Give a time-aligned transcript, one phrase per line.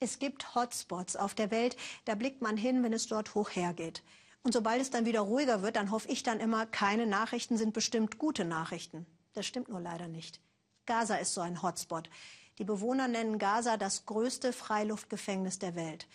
[0.00, 4.02] Es gibt Hotspots auf der Welt, da blickt man hin, wenn es dort hoch hergeht.
[4.42, 7.72] Und sobald es dann wieder ruhiger wird, dann hoffe ich dann immer, keine Nachrichten sind
[7.72, 9.06] bestimmt gute Nachrichten.
[9.32, 10.40] Das stimmt nur leider nicht.
[10.86, 12.10] Gaza ist so ein Hotspot.
[12.58, 16.06] Die Bewohner nennen Gaza das größte Freiluftgefängnis der Welt.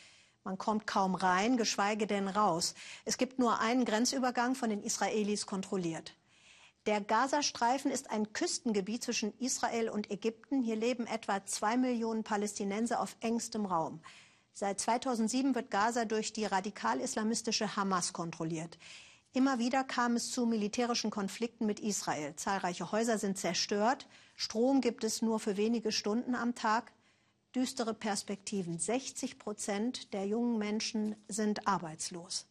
[0.43, 2.75] Man kommt kaum rein, geschweige denn raus.
[3.03, 6.13] Es gibt nur einen Grenzübergang von den Israelis kontrolliert.
[6.89, 10.63] Der Gazastreifen ist ein Küstengebiet zwischen Israel und Ägypten.
[10.63, 14.01] Hier leben etwa zwei Millionen Palästinenser auf engstem Raum.
[14.53, 18.79] Seit 2007 wird Gaza durch die radikal-islamistische Hamas kontrolliert.
[19.33, 22.35] Immer wieder kam es zu militärischen Konflikten mit Israel.
[22.35, 24.07] Zahlreiche Häuser sind zerstört.
[24.35, 26.91] Strom gibt es nur für wenige Stunden am Tag.
[27.53, 28.79] Düstere Perspektiven.
[28.79, 32.47] 60 Prozent der jungen Menschen sind arbeitslos.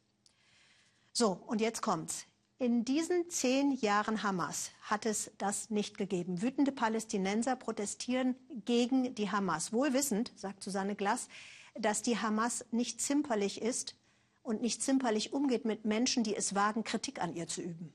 [1.12, 2.27] So, und jetzt kommt's.
[2.60, 6.42] In diesen zehn Jahren Hamas hat es das nicht gegeben.
[6.42, 8.34] Wütende Palästinenser protestieren
[8.64, 9.72] gegen die Hamas.
[9.72, 11.28] Wohlwissend, sagt Susanne Glass,
[11.76, 13.94] dass die Hamas nicht zimperlich ist
[14.42, 17.92] und nicht zimperlich umgeht mit Menschen, die es wagen, Kritik an ihr zu üben.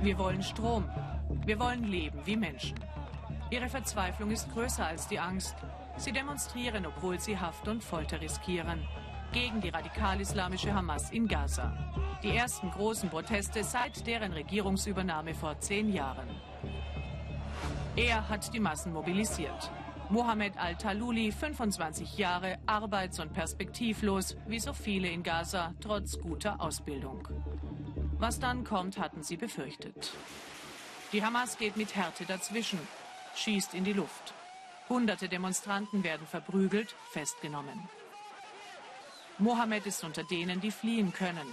[0.00, 0.88] Wir wollen Strom.
[1.44, 2.78] Wir wollen leben wie Menschen.
[3.50, 5.56] Ihre Verzweiflung ist größer als die Angst.
[5.96, 8.86] Sie demonstrieren, obwohl sie Haft und Folter riskieren
[9.32, 11.72] gegen die radikal-islamische Hamas in Gaza.
[12.22, 16.28] Die ersten großen Proteste seit deren Regierungsübernahme vor zehn Jahren.
[17.96, 19.70] Er hat die Massen mobilisiert.
[20.08, 27.26] Mohammed al-Taluli, 25 Jahre, arbeits- und perspektivlos, wie so viele in Gaza, trotz guter Ausbildung.
[28.18, 30.12] Was dann kommt, hatten sie befürchtet.
[31.12, 32.78] Die Hamas geht mit Härte dazwischen,
[33.34, 34.34] schießt in die Luft.
[34.88, 37.88] Hunderte Demonstranten werden verprügelt, festgenommen.
[39.38, 41.46] Mohammed ist unter denen, die fliehen können.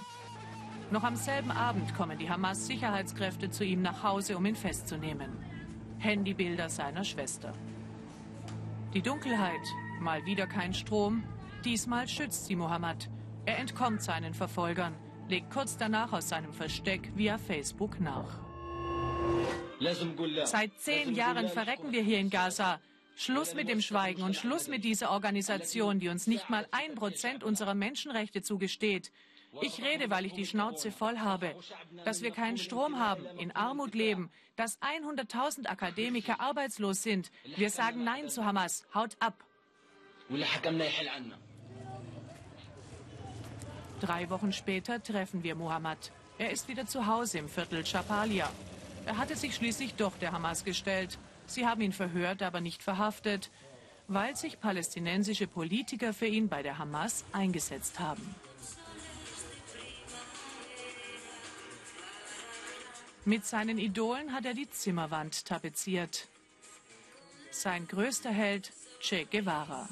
[0.89, 5.31] Noch am selben Abend kommen die Hamas-Sicherheitskräfte zu ihm nach Hause, um ihn festzunehmen.
[5.99, 7.53] Handybilder seiner Schwester.
[8.93, 9.67] Die Dunkelheit,
[9.99, 11.23] mal wieder kein Strom,
[11.65, 13.09] diesmal schützt sie Mohammed.
[13.45, 14.93] Er entkommt seinen Verfolgern,
[15.27, 18.39] legt kurz danach aus seinem Versteck via Facebook nach.
[20.45, 22.79] Seit zehn Jahren verrecken wir hier in Gaza.
[23.15, 27.43] Schluss mit dem Schweigen und Schluss mit dieser Organisation, die uns nicht mal ein Prozent
[27.43, 29.11] unserer Menschenrechte zugesteht.
[29.61, 31.55] Ich rede, weil ich die Schnauze voll habe,
[32.05, 37.31] dass wir keinen Strom haben, in Armut leben, dass 100.000 Akademiker arbeitslos sind.
[37.55, 38.85] Wir sagen Nein zu Hamas.
[38.93, 39.43] Haut ab.
[43.99, 46.11] Drei Wochen später treffen wir Mohammed.
[46.39, 48.49] Er ist wieder zu Hause im Viertel Chapalia.
[49.05, 51.19] Er hatte sich schließlich doch der Hamas gestellt.
[51.53, 53.51] Sie haben ihn verhört, aber nicht verhaftet,
[54.07, 58.33] weil sich palästinensische Politiker für ihn bei der Hamas eingesetzt haben.
[63.23, 66.27] Mit seinen Idolen hat er die Zimmerwand tapeziert.
[67.51, 69.87] Sein größter Held Che Guevara.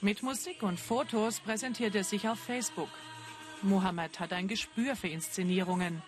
[0.00, 2.90] Mit Musik und Fotos präsentiert er sich auf Facebook.
[3.62, 6.02] Mohammed hat ein Gespür für Inszenierungen.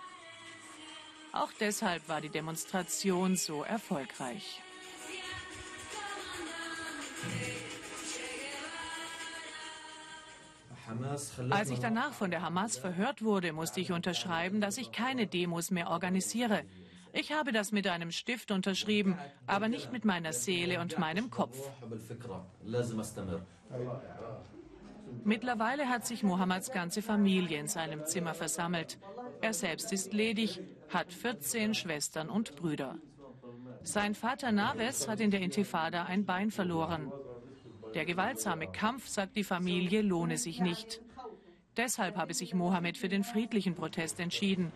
[1.39, 4.61] Auch deshalb war die Demonstration so erfolgreich.
[11.51, 15.71] Als ich danach von der Hamas verhört wurde, musste ich unterschreiben, dass ich keine Demos
[15.71, 16.65] mehr organisiere.
[17.13, 19.17] Ich habe das mit einem Stift unterschrieben,
[19.47, 21.57] aber nicht mit meiner Seele und meinem Kopf.
[25.25, 28.99] Mittlerweile hat sich Mohammeds ganze Familie in seinem Zimmer versammelt.
[29.41, 32.99] Er selbst ist ledig, hat 14 Schwestern und Brüder.
[33.83, 37.13] Sein Vater Naves hat in der Intifada ein Bein verloren.
[37.95, 41.01] Der gewaltsame Kampf, sagt die Familie, lohne sich nicht.
[41.77, 44.73] Deshalb habe sich Mohammed für den friedlichen Protest entschieden.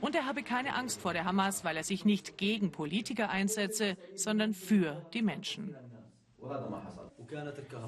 [0.00, 3.96] Und er habe keine Angst vor der Hamas, weil er sich nicht gegen Politiker einsetze,
[4.14, 5.74] sondern für die Menschen.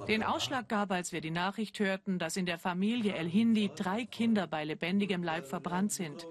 [0.09, 4.05] Den Ausschlag gab, als wir die Nachricht hörten, dass in der Familie El Hindi drei
[4.05, 6.27] Kinder bei lebendigem Leib verbrannt sind.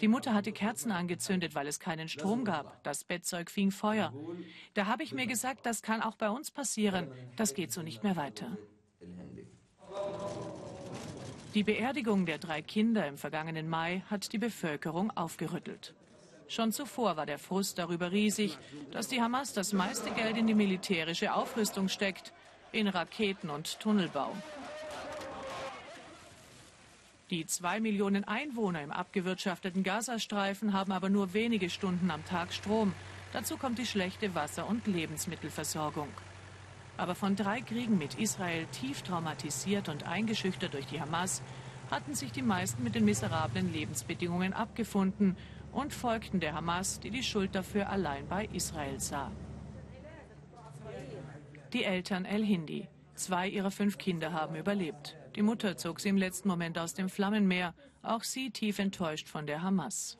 [0.00, 2.82] Die Mutter hatte Kerzen angezündet, weil es keinen Strom gab.
[2.84, 4.12] Das Bettzeug fing Feuer.
[4.74, 7.08] Da habe ich mir gesagt, das kann auch bei uns passieren.
[7.36, 8.56] Das geht so nicht mehr weiter.
[11.54, 15.94] Die Beerdigung der drei Kinder im vergangenen Mai hat die Bevölkerung aufgerüttelt.
[16.46, 18.56] Schon zuvor war der Frust darüber riesig,
[18.90, 22.32] dass die Hamas das meiste Geld in die militärische Aufrüstung steckt,
[22.72, 24.34] in Raketen und Tunnelbau.
[27.30, 32.92] Die zwei Millionen Einwohner im abgewirtschafteten Gazastreifen haben aber nur wenige Stunden am Tag Strom.
[33.32, 36.08] Dazu kommt die schlechte Wasser- und Lebensmittelversorgung.
[36.96, 41.40] Aber von drei Kriegen mit Israel tief traumatisiert und eingeschüchtert durch die Hamas
[41.90, 45.36] hatten sich die meisten mit den miserablen Lebensbedingungen abgefunden
[45.72, 49.30] und folgten der Hamas, die die Schuld dafür allein bei Israel sah.
[51.72, 52.88] Die Eltern El Hindi.
[53.14, 55.16] Zwei ihrer fünf Kinder haben überlebt.
[55.36, 57.74] Die Mutter zog sie im letzten Moment aus dem Flammenmeer.
[58.02, 60.18] Auch sie tief enttäuscht von der Hamas.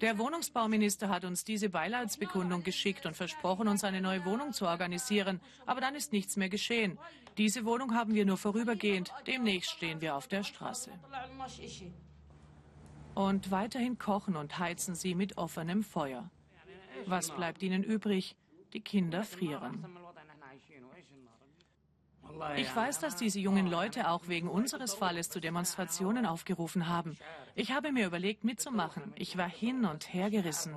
[0.00, 5.40] Der Wohnungsbauminister hat uns diese Beileidsbekundung geschickt und versprochen, uns eine neue Wohnung zu organisieren.
[5.66, 6.98] Aber dann ist nichts mehr geschehen.
[7.38, 9.12] Diese Wohnung haben wir nur vorübergehend.
[9.26, 10.90] Demnächst stehen wir auf der Straße.
[13.14, 16.30] Und weiterhin kochen und heizen sie mit offenem Feuer.
[17.06, 18.36] Was bleibt ihnen übrig?
[18.72, 19.86] Die Kinder frieren.
[22.56, 27.16] Ich weiß, dass diese jungen Leute auch wegen unseres Falles zu Demonstrationen aufgerufen haben.
[27.54, 29.12] Ich habe mir überlegt, mitzumachen.
[29.16, 30.76] Ich war hin und her gerissen.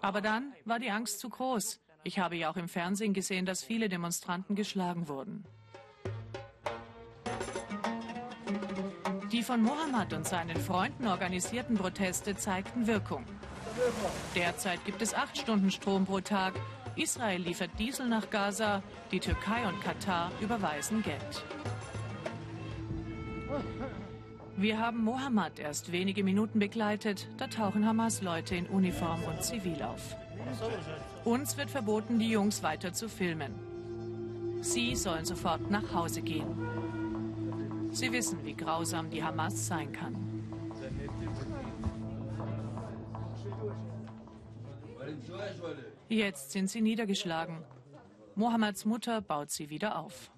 [0.00, 1.80] Aber dann war die Angst zu groß.
[2.02, 5.44] Ich habe ja auch im Fernsehen gesehen, dass viele Demonstranten geschlagen wurden.
[9.30, 13.24] Die von Mohammed und seinen Freunden organisierten Proteste zeigten Wirkung.
[14.34, 16.54] Derzeit gibt es acht Stunden Strom pro Tag.
[16.96, 18.82] Israel liefert Diesel nach Gaza,
[19.12, 21.44] die Türkei und Katar überweisen Geld.
[24.56, 30.16] Wir haben Mohammed erst wenige Minuten begleitet, da tauchen Hamas-Leute in Uniform und Zivil auf.
[31.24, 33.54] Uns wird verboten, die Jungs weiter zu filmen.
[34.60, 36.46] Sie sollen sofort nach Hause gehen.
[37.90, 40.14] Sie wissen, wie grausam die Hamas sein kann.
[46.10, 47.64] Jetzt sind sie niedergeschlagen.
[48.34, 50.32] Mohammeds Mutter baut sie wieder auf.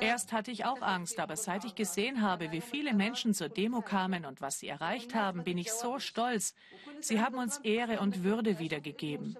[0.00, 3.82] Erst hatte ich auch Angst, aber seit ich gesehen habe, wie viele Menschen zur Demo
[3.82, 6.54] kamen und was sie erreicht haben, bin ich so stolz.
[7.00, 9.36] Sie haben uns Ehre und Würde wiedergegeben.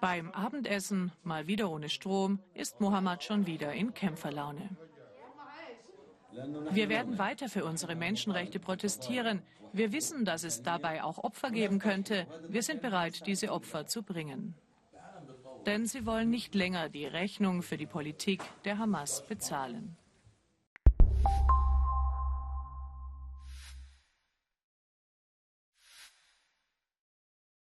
[0.00, 4.76] Beim Abendessen, mal wieder ohne Strom, ist Mohammed schon wieder in Kämpferlaune.
[6.70, 9.42] Wir werden weiter für unsere Menschenrechte protestieren.
[9.72, 12.26] Wir wissen, dass es dabei auch Opfer geben könnte.
[12.48, 14.54] Wir sind bereit, diese Opfer zu bringen.
[15.66, 19.96] Denn sie wollen nicht länger die Rechnung für die Politik der Hamas bezahlen.